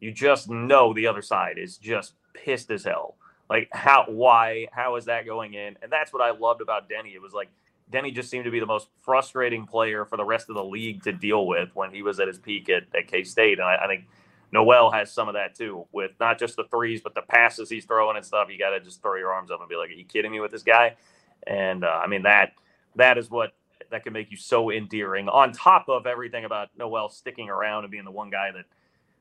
[0.00, 3.16] you just know the other side is just pissed as hell.
[3.48, 5.76] Like how, why, how is that going in?
[5.82, 7.10] And that's what I loved about Denny.
[7.10, 7.50] It was like
[7.90, 11.02] Denny just seemed to be the most frustrating player for the rest of the league
[11.04, 13.76] to deal with when he was at his peak at, at K State, and I,
[13.84, 14.04] I think
[14.52, 17.86] Nowell has some of that too, with not just the threes, but the passes he's
[17.86, 18.48] throwing and stuff.
[18.50, 20.40] You got to just throw your arms up and be like, "Are you kidding me
[20.40, 20.96] with this guy?"
[21.46, 22.52] And uh, I mean that
[22.96, 23.52] that is what
[23.90, 25.28] that can make you so endearing.
[25.28, 28.64] On top of everything about Nowell sticking around and being the one guy that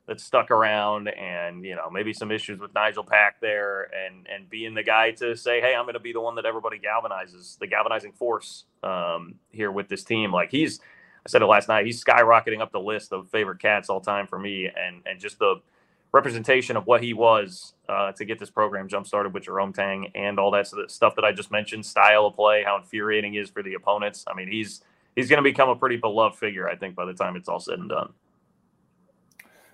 [0.07, 4.49] that stuck around, and you know maybe some issues with Nigel Pack there, and and
[4.49, 7.57] being the guy to say, hey, I'm going to be the one that everybody galvanizes,
[7.59, 10.31] the galvanizing force um, here with this team.
[10.31, 10.79] Like he's,
[11.25, 14.27] I said it last night, he's skyrocketing up the list of favorite cats all time
[14.27, 15.61] for me, and and just the
[16.11, 20.11] representation of what he was uh, to get this program jump started with Jerome Tang
[20.15, 23.49] and all that stuff that I just mentioned, style of play, how infuriating he is
[23.49, 24.25] for the opponents.
[24.27, 24.81] I mean, he's
[25.15, 27.59] he's going to become a pretty beloved figure, I think, by the time it's all
[27.59, 28.13] said and done.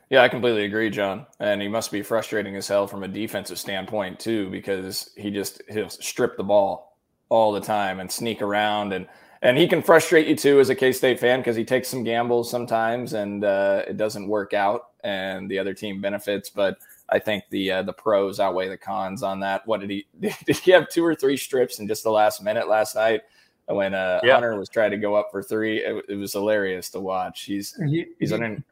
[0.09, 1.25] Yeah, I completely agree, John.
[1.39, 5.61] And he must be frustrating as hell from a defensive standpoint too, because he just
[5.69, 6.97] he'll strip the ball
[7.29, 9.05] all the time and sneak around and
[9.41, 12.03] and he can frustrate you too as a K State fan because he takes some
[12.03, 16.49] gambles sometimes and uh, it doesn't work out and the other team benefits.
[16.49, 16.77] But
[17.09, 19.65] I think the uh, the pros outweigh the cons on that.
[19.65, 22.67] What did he did he have two or three strips in just the last minute
[22.67, 23.21] last night
[23.67, 24.33] when uh, yeah.
[24.33, 25.79] Hunter was trying to go up for three?
[25.79, 27.43] It, it was hilarious to watch.
[27.43, 28.63] He's he, he's he, an,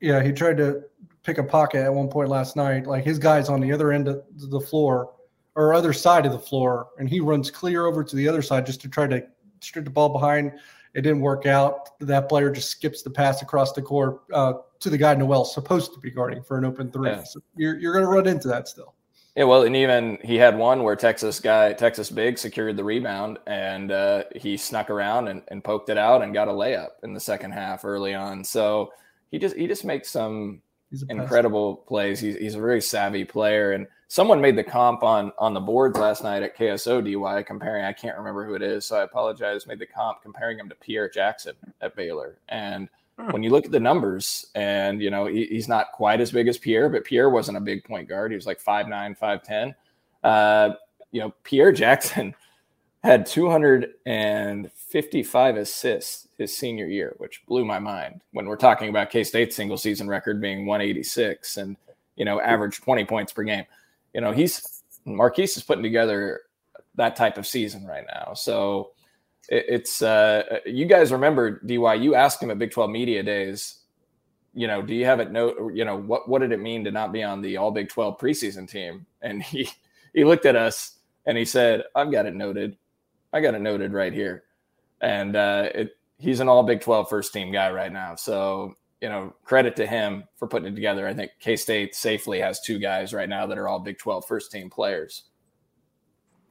[0.00, 0.22] yeah.
[0.22, 0.84] He tried to
[1.22, 2.86] pick a pocket at one point last night.
[2.86, 5.12] Like his guys on the other end of the floor
[5.54, 8.64] or other side of the floor, and he runs clear over to the other side
[8.64, 9.22] just to try to
[9.62, 10.52] strip the ball behind.
[10.94, 11.98] It didn't work out.
[12.00, 15.94] That player just skips the pass across the court uh, to the guy Nowell supposed
[15.94, 17.10] to be guarding for an open three.
[17.10, 17.22] Yeah.
[17.24, 18.94] So you're you're going to run into that still.
[19.34, 23.38] Yeah, well, and even he had one where Texas guy, Texas big, secured the rebound
[23.46, 27.14] and uh, he snuck around and, and poked it out and got a layup in
[27.14, 28.44] the second half early on.
[28.44, 28.92] So
[29.30, 30.60] he just he just makes some
[31.08, 32.20] incredible plays.
[32.20, 33.72] He's, he's a very savvy player.
[33.72, 37.84] And someone made the comp on on the boards last night at KSO DY comparing.
[37.84, 39.66] I can't remember who it is, so I apologize.
[39.66, 42.88] Made the comp comparing him to Pierre Jackson at Baylor and
[43.30, 46.48] when you look at the numbers, and you know he, he's not quite as big
[46.48, 48.32] as Pierre, but Pierre wasn't a big point guard.
[48.32, 49.74] He was like five nine, five ten.
[50.24, 50.70] Uh,
[51.10, 52.34] you know, Pierre Jackson
[53.04, 58.20] had 255 assists his senior year, which blew my mind.
[58.32, 61.76] When we're talking about K State's single season record being 186 and
[62.16, 63.64] you know average 20 points per game,
[64.12, 66.42] you know he's Markquis is putting together
[66.94, 68.34] that type of season right now.
[68.34, 68.90] So
[69.48, 71.94] it's uh, you guys remember DY.
[71.94, 73.80] You asked him at Big Twelve Media Days.
[74.54, 75.72] You know, do you have it note?
[75.74, 78.18] You know, what what did it mean to not be on the All Big Twelve
[78.18, 79.06] preseason team?
[79.20, 79.68] And he
[80.14, 82.76] he looked at us and he said, "I've got it noted.
[83.32, 84.44] I got it noted right here."
[85.00, 88.14] And uh, it, he's an All Big 12 first team guy right now.
[88.14, 91.08] So you know, credit to him for putting it together.
[91.08, 94.24] I think K State safely has two guys right now that are all Big 12
[94.26, 95.24] first team players.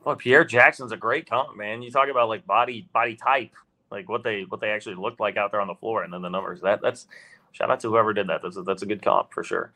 [0.04, 1.82] Well, Pierre Jackson's a great comp, man.
[1.82, 3.54] You talk about like body body type,
[3.90, 6.22] like what they what they actually looked like out there on the floor, and then
[6.22, 6.60] the numbers.
[6.60, 7.08] That that's
[7.54, 8.42] shout out to whoever did that.
[8.44, 9.72] That's a, that's a good comp for sure.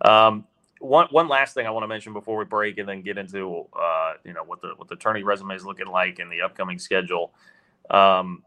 [0.00, 0.44] Um,
[0.80, 3.66] one one last thing I want to mention before we break, and then get into
[3.78, 6.80] uh, you know what the what the tourney resume is looking like in the upcoming
[6.80, 7.32] schedule.
[7.90, 8.42] Um,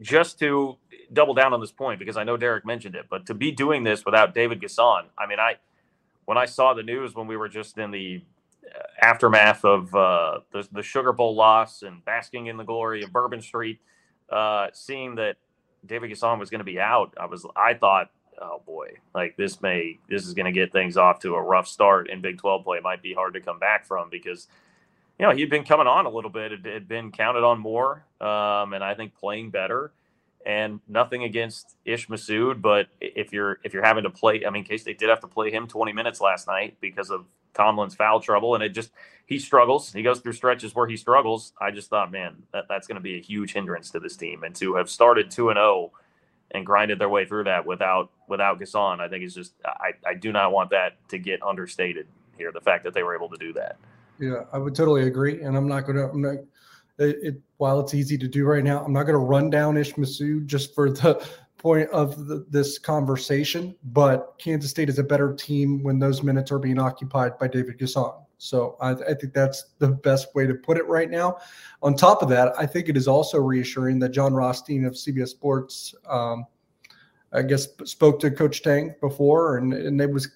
[0.00, 0.76] just to
[1.12, 3.84] double down on this point because I know Derek mentioned it, but to be doing
[3.84, 5.56] this without David N'Guessan, I mean, I
[6.26, 8.22] when I saw the news when we were just in the
[9.02, 13.40] aftermath of uh, the, the Sugar Bowl loss and basking in the glory of Bourbon
[13.42, 13.80] Street,
[14.30, 15.36] uh, seeing that
[15.86, 18.10] David N'Guessan was going to be out, I was I thought,
[18.40, 21.68] oh boy, like this may this is going to get things off to a rough
[21.68, 22.78] start in Big 12 play.
[22.78, 24.48] It might be hard to come back from because
[25.20, 28.06] you know he'd been coming on a little bit, it had been counted on more,
[28.22, 29.92] um, and I think playing better.
[30.46, 34.64] And nothing against Ish Massoud, but if you're if you're having to play, I mean,
[34.64, 38.20] K State did have to play him 20 minutes last night because of Tomlin's foul
[38.20, 38.92] trouble, and it just
[39.26, 39.92] he struggles.
[39.92, 41.52] He goes through stretches where he struggles.
[41.60, 44.42] I just thought, man, that, that's going to be a huge hindrance to this team,
[44.42, 45.92] and to have started two and zero oh
[46.52, 50.14] and grinded their way through that without without N'Guessan, I think is just I, I
[50.14, 52.06] do not want that to get understated
[52.38, 52.52] here.
[52.52, 53.76] The fact that they were able to do that.
[54.20, 56.10] Yeah, I would totally agree, and I'm not going to.
[56.10, 56.34] I'm not.
[56.98, 59.78] It, it, while it's easy to do right now, I'm not going to run down
[59.78, 59.94] Ish
[60.44, 65.82] just for the point of the, this conversation, but Kansas State is a better team
[65.82, 68.22] when those minutes are being occupied by David N'Guessan.
[68.36, 71.36] So I, I, think that's the best way to put it right now.
[71.82, 75.28] On top of that, I think it is also reassuring that Jon Rothstein of CBS
[75.28, 76.46] Sports um,
[77.32, 80.28] I guess spoke to Coach Tang before, and and it was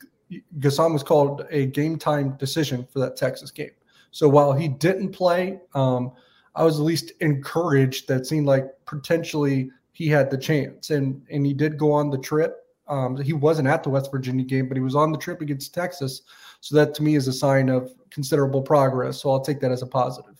[0.59, 3.71] N'Guessan was called a game time decision for that Texas game.
[4.11, 6.13] So while he didn't play, um,
[6.55, 11.45] I was at least encouraged that seemed like potentially he had the chance, and and
[11.45, 12.67] he did go on the trip.
[12.87, 15.75] Um, he wasn't at the West Virginia game, but he was on the trip against
[15.75, 16.23] Texas.
[16.61, 19.21] So that to me is a sign of considerable progress.
[19.21, 20.35] So I'll take that as a positive.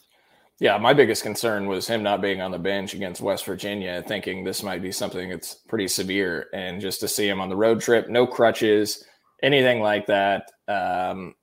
[0.61, 4.45] Yeah, my biggest concern was him not being on the bench against West Virginia, thinking
[4.45, 6.47] this might be something that's pretty severe.
[6.55, 9.05] And just to see him on the road trip, no crutches,
[9.45, 11.35] anything like that, um,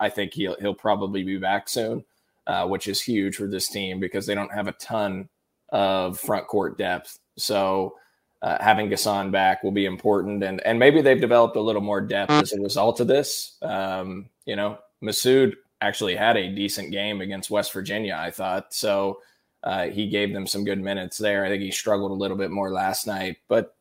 [0.00, 2.04] I think he'll he'll probably be back soon,
[2.46, 5.28] uh, which is huge for this team because they don't have a ton
[5.68, 7.18] of front court depth.
[7.36, 7.94] So
[8.42, 12.00] uh, having N'Guessan back will be important, and and maybe they've developed a little more
[12.00, 13.58] depth as a result of this.
[13.62, 18.74] Um, you know, Massoud actually had a decent game against West Virginia, I thought.
[18.74, 19.20] So
[19.62, 21.44] uh, he gave them some good minutes there.
[21.44, 23.74] I think he struggled a little bit more last night, but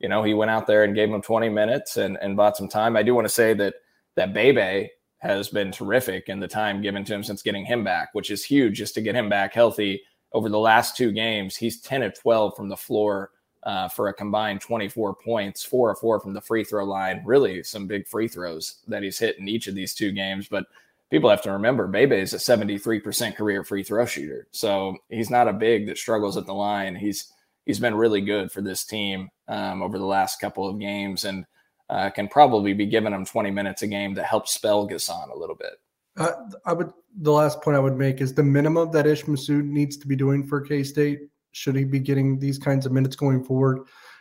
[0.00, 2.68] you know he went out there and gave them 20 minutes and, and bought some
[2.68, 2.96] time.
[2.96, 3.74] I do want to say that
[4.16, 8.08] that Bebe has been terrific in the time given to him since getting him back,
[8.14, 10.02] which is huge just to get him back healthy.
[10.32, 13.30] Over the last two games, he's 10 of 12 from the floor
[13.64, 17.22] uh, for a combined 24 points, four of four from the free throw line.
[17.24, 20.48] Really, some big free throws that he's hit in each of these two games.
[20.48, 20.64] But
[21.10, 24.46] people have to remember Bebe is a 73% career free throw shooter.
[24.52, 26.96] So he's not a big that struggles at the line.
[26.96, 27.32] He's
[27.66, 31.44] he's been really good for this team um, over the last couple of games and
[31.90, 35.38] uh, can probably be giving him 20 minutes a game to help spell N'Guessan a
[35.38, 35.72] little bit.
[36.16, 36.32] Uh,
[36.64, 39.96] I would the last point I would make is the minimum that Ish Massoud needs
[39.98, 41.20] to be doing for K State
[41.52, 43.80] should he be getting these kinds of minutes going forward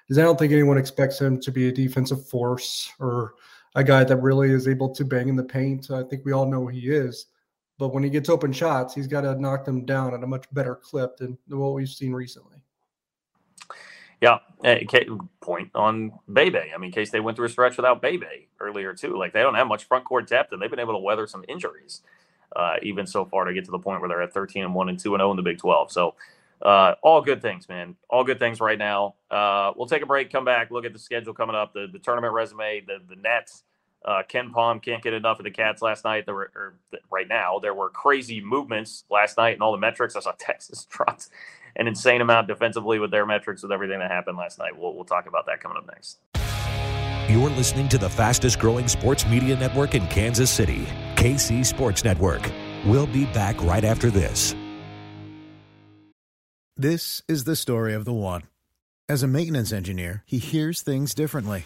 [0.09, 3.35] is I don't think anyone expects him to be a defensive force or
[3.75, 5.91] a guy that really is able to bang in the paint.
[5.91, 7.27] I think we all know he is.
[7.77, 10.45] But when he gets open shots, he's got to knock them down at a much
[10.51, 12.57] better clip than what we've seen recently.
[14.21, 14.39] Yeah,
[15.41, 16.59] point on Bebe.
[16.73, 19.17] I mean, K State went through a stretch without Bebe earlier too.
[19.17, 21.45] Like they don't have much front court depth, and they've been able to weather some
[21.47, 22.01] injuries,
[22.55, 24.89] uh, even so far to get to the point where they're at 13 and one
[24.89, 25.91] and two and zero oh in the Big 12.
[25.91, 26.15] So,
[26.61, 27.95] uh, all good things, man.
[28.09, 29.15] All good things right now.
[29.31, 31.99] Uh, we'll take a break, come back, look at the schedule coming up, the the
[31.99, 33.63] tournament resume, the the Nets
[34.05, 36.25] uh, Palm can't get enough of the Cats last night.
[36.25, 36.73] There were or,
[37.11, 40.15] right now there were crazy movements last night and all the metrics.
[40.15, 41.29] I saw Texas dropped
[41.75, 44.77] an insane amount defensively with their metrics with everything that happened last night.
[44.77, 46.19] We'll we'll talk about that coming up next.
[47.29, 52.49] You're listening to the fastest growing sports media network in Kansas City, KC Sports Network.
[52.85, 54.55] We'll be back right after this.
[56.75, 58.43] This is the story of the one.
[59.07, 61.65] As a maintenance engineer, he hears things differently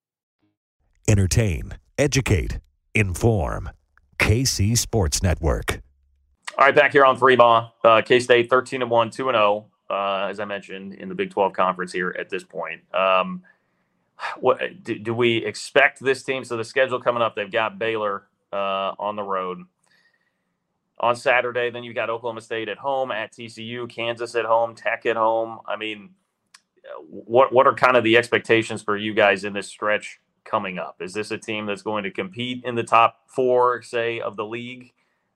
[1.07, 2.59] entertain, educate,
[2.93, 3.69] inform.
[4.19, 5.81] KC Sports Network.
[6.57, 7.73] All right, back here on three ball.
[7.83, 11.15] Uh, K State 13 and 1, 2 and 0, uh, as I mentioned in the
[11.15, 12.81] Big 12 conference here at this point.
[12.93, 13.41] Um,
[14.39, 16.43] what do, do, we expect this team?
[16.43, 19.63] So the schedule coming up, they've got Baylor uh, on the road
[20.99, 21.71] on Saturday.
[21.71, 25.59] Then you've got Oklahoma State at home, at TCU, Kansas at home, Tech at home.
[25.67, 26.11] I mean,
[27.09, 31.01] what what are kind of the expectations for you guys in this stretch coming up?
[31.01, 34.45] Is this a team that's going to compete in the top four, say, of the
[34.45, 34.93] league?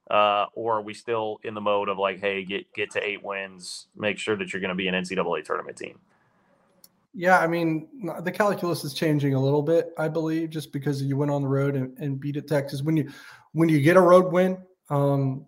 [0.10, 3.24] Uh, or are we still in the mode of like, hey, get get to eight
[3.24, 5.98] wins, make sure that you're going to be an NCAA tournament team?
[7.18, 7.88] Yeah, I mean,
[8.22, 11.48] the calculus is changing a little bit, I believe, just because you went on the
[11.48, 12.84] road and, and beat at Texas.
[12.84, 13.10] When you
[13.54, 14.58] when you get a road win,
[14.90, 15.46] um,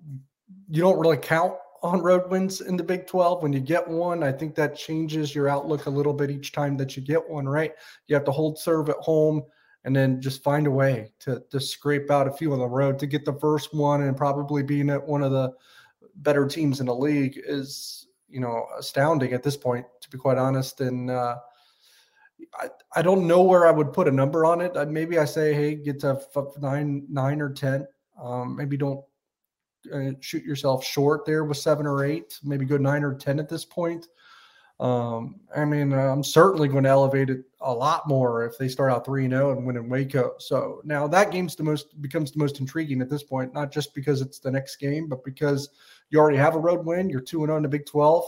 [0.69, 1.53] you don't really count
[1.83, 3.43] on road wins in the Big 12.
[3.43, 6.77] When you get one, I think that changes your outlook a little bit each time
[6.77, 7.73] that you get one, right?
[8.07, 9.43] You have to hold serve at home
[9.83, 12.99] and then just find a way to, to scrape out a few on the road
[12.99, 15.53] to get the first one and probably being at one of the
[16.17, 20.37] better teams in the league is, you know, astounding at this point, to be quite
[20.37, 20.81] honest.
[20.81, 21.37] And, uh,
[22.59, 24.75] I, I don't know where I would put a number on it.
[24.89, 26.19] Maybe I say, hey, get to
[26.59, 27.87] nine, nine or ten.
[28.21, 29.03] Um, maybe don't
[29.93, 32.39] uh, shoot yourself short there with seven or eight.
[32.43, 34.07] Maybe go nine or ten at this point.
[34.79, 38.67] Um, I mean, uh, I'm certainly going to elevate it a lot more if they
[38.67, 40.33] start out three and zero oh and win in Waco.
[40.37, 43.95] So now that game's the most becomes the most intriguing at this point, not just
[43.95, 45.69] because it's the next game, but because
[46.11, 47.09] you already have a road win.
[47.09, 48.25] You're two and zero oh in the Big Twelve.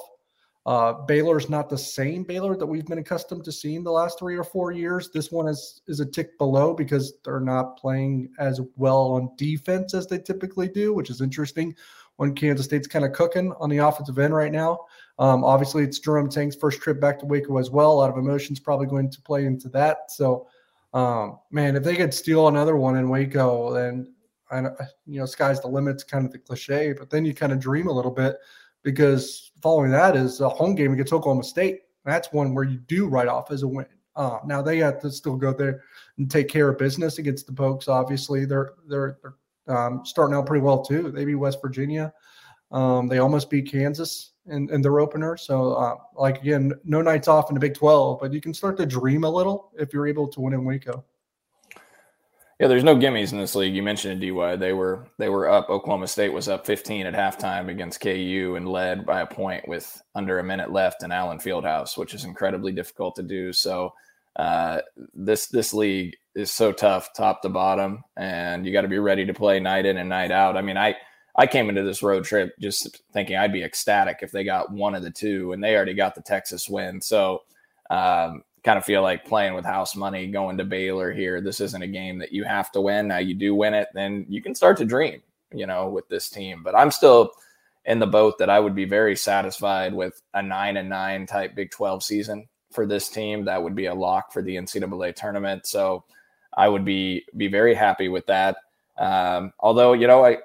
[0.65, 4.37] Uh, Baylor's not the same Baylor that we've been accustomed to seeing the last three
[4.37, 5.09] or four years.
[5.11, 9.93] This one is is a tick below because they're not playing as well on defense
[9.93, 11.75] as they typically do, which is interesting.
[12.17, 14.79] When Kansas State's kind of cooking on the offensive end right now.
[15.19, 17.93] Um, obviously, it's Jerome Tang's first trip back to Waco as well.
[17.93, 20.11] A lot of emotions probably going to play into that.
[20.11, 20.49] So,
[20.93, 24.13] um, man, if they could steal another one in Waco, then
[24.51, 24.63] I,
[25.05, 27.87] you know, sky's the limits, kind of the cliche, but then you kind of dream
[27.87, 28.35] a little bit
[28.83, 31.81] because following that is a home game against Oklahoma State.
[32.05, 33.85] That's one where you do write off as a win.
[34.15, 35.83] Uh, now they have to still go there
[36.17, 37.87] and take care of business against the Pokes.
[37.87, 41.11] Obviously, they're they're, they're um, starting out pretty well too.
[41.11, 42.13] They beat West Virginia.
[42.71, 45.37] Um, they almost beat Kansas in, in their opener.
[45.37, 48.77] So, uh, like again, no nights off in the Big Twelve, but you can start
[48.77, 51.03] to dream a little if you're able to win in Waco.
[52.59, 53.73] Yeah, there's no gimmies in this league.
[53.73, 54.57] You mentioned it, DY.
[54.57, 55.69] They were they were up.
[55.69, 60.01] Oklahoma State was up 15 at halftime against KU and led by a point with
[60.13, 63.53] under a minute left in Allen Fieldhouse, which is incredibly difficult to do.
[63.53, 63.93] So
[64.35, 64.81] uh,
[65.13, 69.25] this this league is so tough, top to bottom, and you got to be ready
[69.25, 70.57] to play night in and night out.
[70.57, 70.95] I mean, I
[71.37, 74.95] I came into this road trip just thinking I'd be ecstatic if they got one
[74.95, 76.99] of the two, and they already got the Texas win.
[76.99, 77.43] So
[77.89, 81.41] um, kind of feel like playing with house money, going to Baylor here.
[81.41, 83.07] This isn't a game that you have to win.
[83.07, 85.21] Now you do win it, then you can start to dream,
[85.53, 86.61] you know, with this team.
[86.63, 87.31] But I'm still
[87.85, 91.55] in the boat that I would be very satisfied with a nine and nine type
[91.55, 93.45] Big 12 season for this team.
[93.45, 95.65] That would be a lock for the NCAA tournament.
[95.65, 96.03] So
[96.55, 98.57] I would be be very happy with that.
[98.97, 100.37] Um, although, you know, I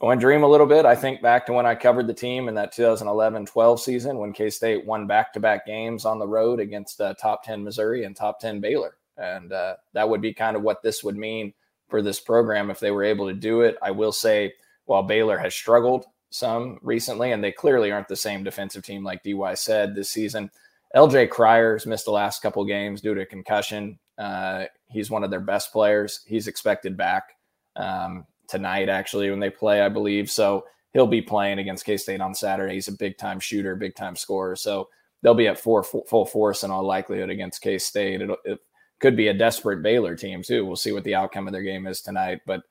[0.00, 0.86] Go and dream a little bit.
[0.86, 4.32] I think back to when I covered the team in that 2011 12 season when
[4.32, 8.04] K State won back to back games on the road against uh, top 10 Missouri
[8.04, 8.96] and top 10 Baylor.
[9.16, 11.52] And uh, that would be kind of what this would mean
[11.88, 13.76] for this program if they were able to do it.
[13.82, 14.52] I will say,
[14.84, 19.24] while Baylor has struggled some recently, and they clearly aren't the same defensive team like
[19.24, 20.50] DY said this season,
[20.94, 23.98] LJ Cryer's missed the last couple games due to concussion.
[24.16, 26.20] Uh, he's one of their best players.
[26.26, 27.36] He's expected back.
[27.76, 30.30] Um, tonight, actually, when they play, I believe.
[30.30, 32.74] So he'll be playing against K State on Saturday.
[32.74, 34.56] He's a big time shooter, big time scorer.
[34.56, 34.88] So
[35.22, 38.20] they'll be at four, full force in all likelihood against K State.
[38.20, 38.58] It
[39.00, 40.64] could be a desperate Baylor team, too.
[40.64, 42.40] We'll see what the outcome of their game is tonight.
[42.46, 42.62] But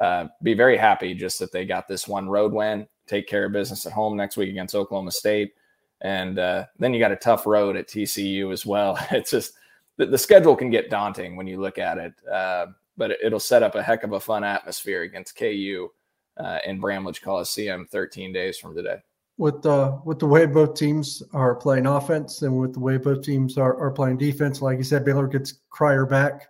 [0.00, 3.52] uh, be very happy just that they got this one road win, take care of
[3.52, 5.52] business at home next week against Oklahoma State.
[6.00, 8.98] And uh, then you got a tough road at TCU as well.
[9.10, 9.54] It's just
[9.96, 12.14] the, the schedule can get daunting when you look at it.
[12.30, 12.66] Uh,
[12.98, 15.88] but it'll set up a heck of a fun atmosphere against KU
[16.36, 18.98] uh, in Bramlage Coliseum 13 days from today.
[19.38, 23.22] With uh, with the way both teams are playing offense and with the way both
[23.22, 26.48] teams are, are playing defense, like you said, Baylor gets Cryer back.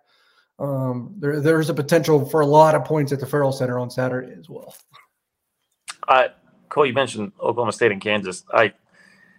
[0.59, 3.91] Um, there there's a potential for a lot of points at the Ferrell Center on
[3.91, 4.75] Saturday as well.
[6.09, 6.29] Uh,
[6.71, 8.43] Cole, you mentioned Oklahoma State and Kansas.
[8.55, 8.73] I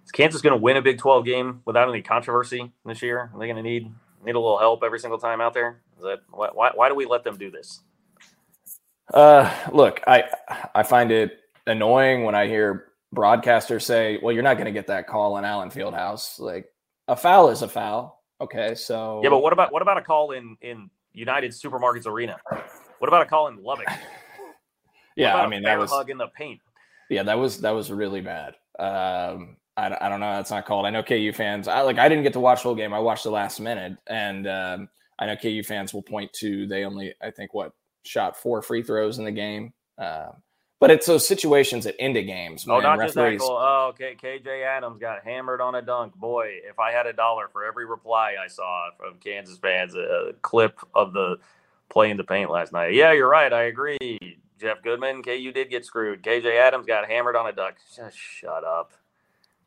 [0.06, 3.32] is Kansas going to win a Big 12 game without any controversy this year?
[3.34, 3.92] Are they going to need
[4.24, 5.82] need a little help every single time out there?
[6.00, 6.72] Is that why?
[6.74, 7.82] Why do we let them do this?
[9.14, 10.24] Uh, look, I
[10.74, 14.88] I find it annoying when I hear broadcasters say, "Well, you're not going to get
[14.88, 16.68] that call in Allen Fieldhouse." Like
[17.08, 18.24] a foul is a foul.
[18.40, 22.38] Okay, so yeah, but what about what about a call in in United Supermarkets Arena?
[23.00, 23.88] What about a call in Lubbock?
[25.18, 26.62] yeah, I mean that was hug in the paint.
[27.10, 28.56] Yeah, that was that was really bad.
[28.78, 30.32] Um, I, I don't know.
[30.36, 30.86] That's not called.
[30.86, 31.68] I know KU fans.
[31.68, 31.98] I like.
[31.98, 32.94] I didn't get to watch the whole game.
[32.94, 34.90] I watched the last minute, and um,
[35.20, 38.82] I know KU fans will point to they only, I think, what shot four free
[38.82, 39.74] throws in the game.
[39.98, 40.42] Um,
[40.80, 42.66] but it's those situations that end of games.
[42.68, 43.08] Oh, not referees...
[43.08, 43.58] just that goal.
[43.60, 44.16] Oh, okay.
[44.16, 46.16] KJ Adams got hammered on a dunk.
[46.16, 50.34] Boy, if I had a dollar for every reply I saw from Kansas fans, a
[50.42, 51.36] clip of the
[51.90, 52.94] play in the paint last night.
[52.94, 53.52] Yeah, you're right.
[53.52, 54.38] I agree.
[54.60, 56.24] Jeff Goodman, KU did get screwed.
[56.24, 57.76] KJ Adams got hammered on a dunk.
[57.96, 58.94] Just shut up.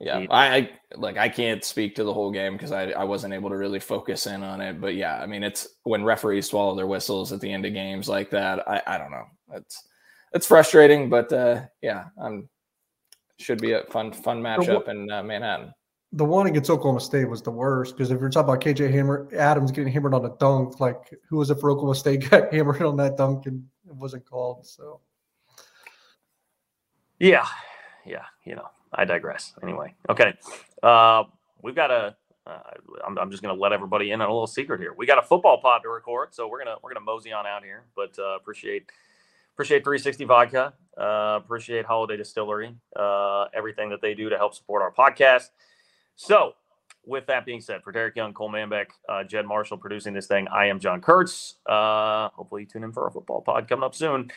[0.03, 3.35] Yeah, I, I like I can't speak to the whole game because I I wasn't
[3.35, 4.81] able to really focus in on it.
[4.81, 8.09] But yeah, I mean it's when referees swallow their whistles at the end of games
[8.09, 8.69] like that.
[8.69, 9.27] I I don't know.
[9.53, 9.81] It's
[10.33, 12.49] it's frustrating, but uh, yeah, um,
[13.39, 15.73] should be a fun fun matchup in uh, Manhattan.
[16.15, 19.29] The one against Oklahoma State was the worst because if you're talking about KJ Hammer
[19.37, 22.83] Adams getting hammered on a dunk, like who was it for Oklahoma State got hammered
[22.83, 24.67] on that dunk and it wasn't called.
[24.67, 25.01] So
[27.21, 27.47] Yeah,
[28.05, 28.25] yeah.
[28.45, 29.55] You know, I digress.
[29.63, 30.35] Anyway, okay.
[30.83, 31.25] Uh,
[31.63, 32.17] we've got a.
[32.45, 32.59] Uh,
[33.07, 34.93] I'm, I'm just going to let everybody in on a little secret here.
[34.97, 37.63] We got a football pod to record, so we're gonna we're gonna mosey on out
[37.63, 37.85] here.
[37.95, 38.91] But uh, appreciate
[39.55, 40.73] appreciate 360 Vodka.
[40.99, 42.75] Uh, appreciate Holladay Distillery.
[42.97, 45.51] Uh, everything that they do to help support our podcast.
[46.17, 46.55] So,
[47.07, 50.49] with that being said, for Derek Young, Cole Manbeck, uh, Jed Marshall producing this thing,
[50.49, 51.57] I am John Kurtz.
[51.67, 54.31] Uh, hopefully, you tune in for our football pod coming up soon.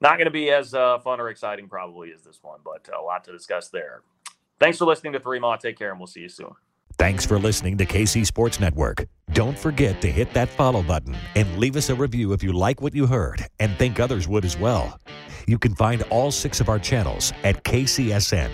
[0.00, 3.00] Not going to be as uh, fun or exciting, probably, as this one, but a
[3.00, 4.02] lot to discuss there.
[4.60, 5.56] Thanks for listening to Three Ma.
[5.56, 6.52] Take care, and we'll see you soon.
[6.98, 9.06] Thanks for listening to KC Sports Network.
[9.32, 12.80] Don't forget to hit that follow button and leave us a review if you like
[12.80, 14.98] what you heard and think others would as well.
[15.46, 18.50] You can find all six of our channels at KCSN,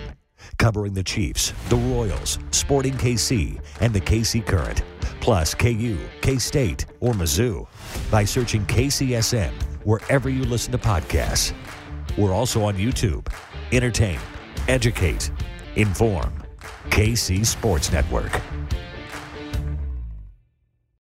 [0.57, 4.83] covering the Chiefs, the Royals, Sporting KC, and the KC Current,
[5.21, 7.67] plus KU, K State, or Mizzou
[8.11, 9.51] by searching KCSN
[9.85, 11.53] wherever you listen to podcasts.
[12.17, 13.27] We're also on YouTube.
[13.71, 14.19] Entertain,
[14.67, 15.31] educate,
[15.75, 16.33] inform.
[16.89, 18.31] KC Sports Network.